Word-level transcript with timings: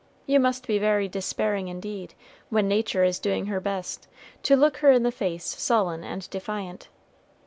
You 0.25 0.39
must 0.39 0.65
be 0.65 0.79
very 0.79 1.07
despairing 1.07 1.67
indeed, 1.67 2.15
when 2.49 2.67
Nature 2.67 3.03
is 3.03 3.19
doing 3.19 3.45
her 3.45 3.59
best, 3.59 4.07
to 4.41 4.55
look 4.55 4.77
her 4.77 4.89
in 4.91 5.03
the 5.03 5.11
face 5.11 5.45
sullen 5.45 6.03
and 6.03 6.27
defiant. 6.31 6.87